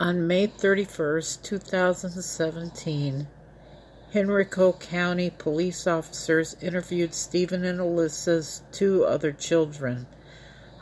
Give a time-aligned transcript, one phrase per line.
[0.00, 3.26] On May 31, 2017,
[4.14, 10.06] Henrico County police officers interviewed Steven and Alyssa's two other children.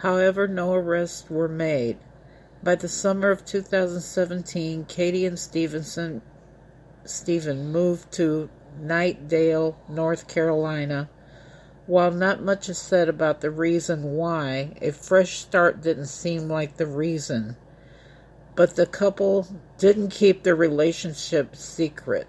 [0.00, 1.96] However, no arrests were made.
[2.62, 6.20] By the summer of 2017, Katie and Stevenson
[7.06, 11.08] Steven moved to Knightdale, North Carolina.
[11.86, 16.76] While not much is said about the reason why, a fresh start didn't seem like
[16.76, 17.56] the reason.
[18.56, 19.46] But the couple
[19.76, 22.26] didn't keep their relationship secret.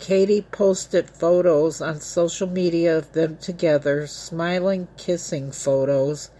[0.00, 6.30] Katie posted photos on social media of them together, smiling, kissing photos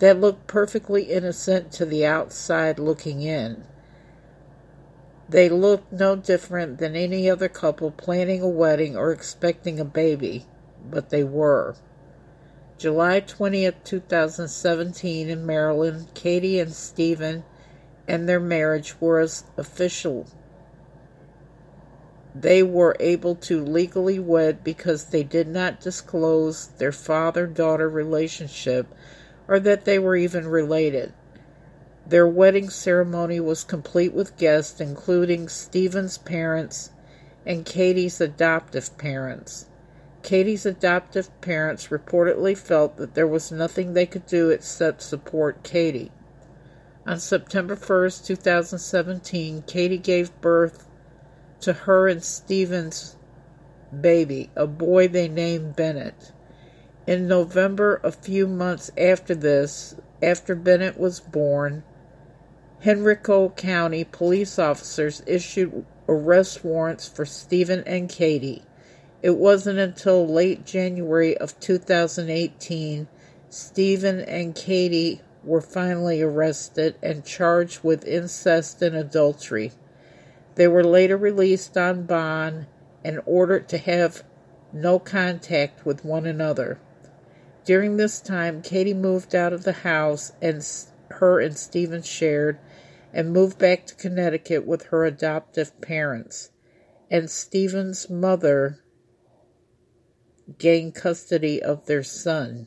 [0.00, 3.64] that looked perfectly innocent to the outside looking in.
[5.30, 10.44] They looked no different than any other couple planning a wedding or expecting a baby,
[10.90, 11.76] but they were.
[12.76, 17.44] July 20th, 2017, in Maryland, Katie and Steven
[18.08, 20.26] and their marriage was official.
[22.34, 28.86] They were able to legally wed because they did not disclose their father daughter relationship
[29.46, 31.12] or that they were even related.
[32.06, 36.90] Their wedding ceremony was complete with guests, including Steven's parents
[37.44, 39.66] and Katie's adoptive parents.
[40.22, 46.10] Katie's adoptive parents reportedly felt that there was nothing they could do except support Katie.
[47.08, 50.86] On September 1st, 2017, Katie gave birth
[51.60, 53.16] to her and Steven's
[53.98, 56.32] baby, a boy they named Bennett.
[57.06, 61.82] In November, a few months after this, after Bennett was born,
[62.86, 68.64] Henrico County police officers issued arrest warrants for Steven and Katie.
[69.22, 73.08] It wasn't until late January of 2018
[73.48, 79.72] Steven and Katie were finally arrested and charged with incest and adultery.
[80.54, 82.66] They were later released on bond
[83.04, 84.22] and ordered to have
[84.72, 86.78] no contact with one another.
[87.64, 90.66] During this time, Katie moved out of the house and
[91.10, 92.58] her and Steven shared
[93.12, 96.50] and moved back to Connecticut with her adoptive parents.
[97.10, 98.80] And Steven's mother
[100.58, 102.66] gained custody of their son.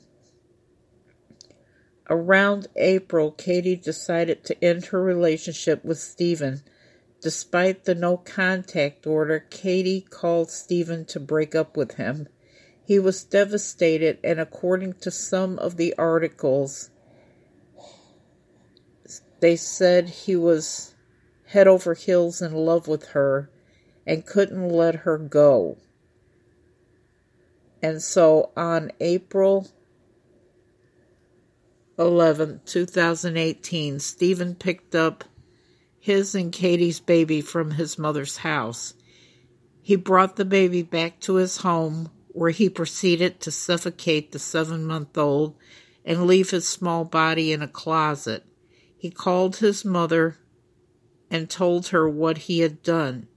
[2.09, 6.61] Around April, Katie decided to end her relationship with Steven.
[7.21, 12.27] Despite the no contact order, Katie called Steven to break up with him.
[12.83, 16.89] He was devastated, and according to some of the articles,
[19.39, 20.95] they said he was
[21.45, 23.49] head over heels in love with her
[24.05, 25.77] and couldn't let her go.
[27.81, 29.67] And so on April
[32.01, 35.23] 11, 2018, Steven picked up
[35.99, 38.93] his and Katie's baby from his mother's house.
[39.81, 44.85] He brought the baby back to his home where he proceeded to suffocate the seven
[44.85, 45.55] month old
[46.03, 48.45] and leave his small body in a closet.
[48.97, 50.37] He called his mother
[51.29, 53.27] and told her what he had done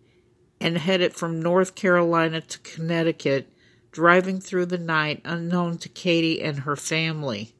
[0.60, 3.52] and headed from North Carolina to Connecticut,
[3.92, 7.54] driving through the night unknown to Katie and her family.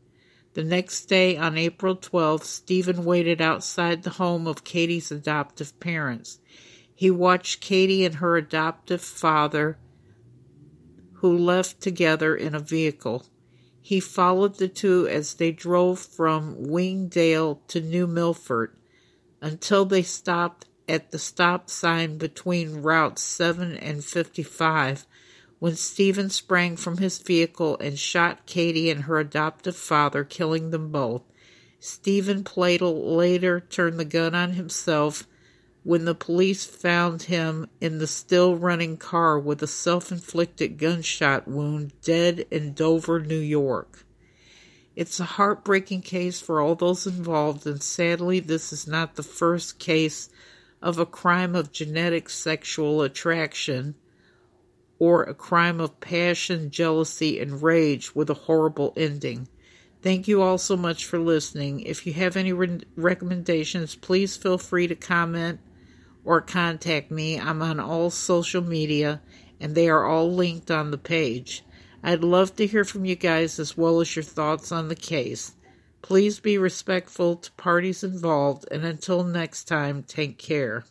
[0.55, 6.39] The next day, on April 12th, Steven waited outside the home of Katie's adoptive parents.
[6.95, 9.79] He watched Katie and her adoptive father,
[11.15, 13.27] who left together in a vehicle.
[13.81, 18.77] He followed the two as they drove from Wingdale to New Milford
[19.41, 25.05] until they stopped at the stop sign between routes 7 and 55
[25.65, 30.93] when Steven sprang from his vehicle and shot Katie and her adoptive father, killing them
[30.93, 31.23] both.
[31.81, 35.27] Steven Pladl later turned the gun on himself
[35.83, 41.49] when the police found him in the still running car with a self inflicted gunshot
[41.49, 44.05] wound, dead in Dover, New York.
[44.95, 49.79] It's a heartbreaking case for all those involved, and sadly, this is not the first
[49.79, 50.29] case
[50.83, 53.95] of a crime of genetic sexual attraction
[54.99, 59.49] or a crime of passion, jealousy, and rage with a horrible ending.
[60.03, 61.81] Thank you all so much for listening.
[61.81, 65.61] If you have any re- recommendations, please feel free to comment
[66.25, 67.41] or contact me.
[67.41, 69.23] I'm on all social media
[69.61, 71.65] and they are all linked on the page.
[72.03, 75.55] I'd love to hear from you guys as well as your thoughts on the case.
[76.03, 80.85] Please be respectful to parties involved and until next time, take care.